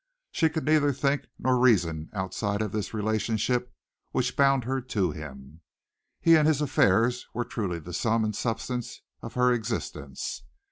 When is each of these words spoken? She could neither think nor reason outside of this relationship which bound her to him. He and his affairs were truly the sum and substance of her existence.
She 0.31 0.49
could 0.49 0.65
neither 0.65 0.91
think 0.93 1.27
nor 1.37 1.59
reason 1.59 2.09
outside 2.11 2.63
of 2.63 2.71
this 2.71 2.91
relationship 2.91 3.71
which 4.09 4.35
bound 4.35 4.63
her 4.63 4.81
to 4.81 5.11
him. 5.11 5.61
He 6.19 6.35
and 6.35 6.47
his 6.47 6.59
affairs 6.59 7.27
were 7.35 7.45
truly 7.45 7.77
the 7.77 7.93
sum 7.93 8.23
and 8.23 8.35
substance 8.35 9.01
of 9.21 9.35
her 9.35 9.53
existence. 9.53 10.41